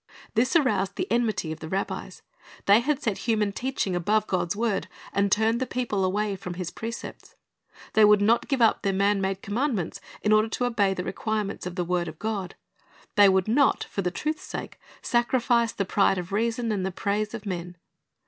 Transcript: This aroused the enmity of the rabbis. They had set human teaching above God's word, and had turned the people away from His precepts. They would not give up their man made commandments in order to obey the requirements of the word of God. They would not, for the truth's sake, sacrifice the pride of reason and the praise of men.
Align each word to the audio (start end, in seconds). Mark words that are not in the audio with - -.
This 0.33 0.55
aroused 0.55 0.95
the 0.95 1.05
enmity 1.11 1.51
of 1.51 1.59
the 1.59 1.69
rabbis. 1.69 2.23
They 2.65 2.79
had 2.79 2.99
set 3.03 3.19
human 3.29 3.51
teaching 3.51 3.95
above 3.95 4.25
God's 4.25 4.55
word, 4.55 4.87
and 5.13 5.25
had 5.25 5.31
turned 5.31 5.59
the 5.59 5.67
people 5.67 6.03
away 6.03 6.35
from 6.35 6.55
His 6.55 6.71
precepts. 6.71 7.35
They 7.93 8.03
would 8.03 8.19
not 8.19 8.47
give 8.47 8.63
up 8.63 8.81
their 8.81 8.93
man 8.93 9.21
made 9.21 9.43
commandments 9.43 10.01
in 10.23 10.33
order 10.33 10.49
to 10.49 10.65
obey 10.65 10.95
the 10.95 11.03
requirements 11.03 11.67
of 11.67 11.75
the 11.75 11.85
word 11.85 12.07
of 12.07 12.17
God. 12.17 12.55
They 13.15 13.29
would 13.29 13.47
not, 13.47 13.83
for 13.83 14.01
the 14.01 14.09
truth's 14.09 14.41
sake, 14.41 14.79
sacrifice 15.03 15.71
the 15.71 15.85
pride 15.85 16.17
of 16.17 16.31
reason 16.31 16.71
and 16.71 16.83
the 16.83 16.91
praise 16.91 17.35
of 17.35 17.45
men. 17.45 17.77